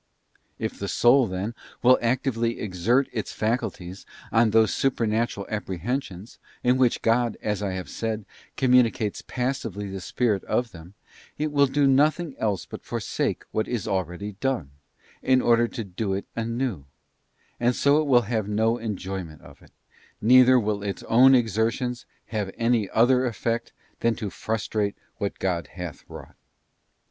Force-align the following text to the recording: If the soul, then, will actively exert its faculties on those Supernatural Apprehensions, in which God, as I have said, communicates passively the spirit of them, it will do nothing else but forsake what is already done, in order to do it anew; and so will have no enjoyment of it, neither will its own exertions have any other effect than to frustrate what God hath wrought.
If 0.57 0.79
the 0.79 0.87
soul, 0.87 1.27
then, 1.27 1.53
will 1.83 1.99
actively 2.01 2.59
exert 2.59 3.07
its 3.13 3.31
faculties 3.33 4.03
on 4.31 4.49
those 4.49 4.73
Supernatural 4.73 5.45
Apprehensions, 5.47 6.39
in 6.63 6.77
which 6.79 7.03
God, 7.03 7.37
as 7.39 7.61
I 7.61 7.73
have 7.73 7.87
said, 7.87 8.25
communicates 8.57 9.21
passively 9.21 9.91
the 9.91 10.01
spirit 10.01 10.43
of 10.45 10.71
them, 10.71 10.95
it 11.37 11.51
will 11.51 11.67
do 11.67 11.85
nothing 11.85 12.35
else 12.39 12.65
but 12.65 12.83
forsake 12.83 13.43
what 13.51 13.67
is 13.67 13.87
already 13.87 14.31
done, 14.39 14.71
in 15.21 15.39
order 15.39 15.67
to 15.67 15.83
do 15.83 16.13
it 16.13 16.25
anew; 16.35 16.85
and 17.59 17.75
so 17.75 18.03
will 18.03 18.21
have 18.23 18.47
no 18.47 18.79
enjoyment 18.79 19.43
of 19.43 19.61
it, 19.61 19.69
neither 20.19 20.59
will 20.59 20.81
its 20.81 21.03
own 21.03 21.35
exertions 21.35 22.07
have 22.29 22.49
any 22.57 22.89
other 22.89 23.23
effect 23.27 23.71
than 23.99 24.15
to 24.15 24.31
frustrate 24.31 24.95
what 25.19 25.37
God 25.37 25.67
hath 25.67 26.03
wrought. 26.09 26.37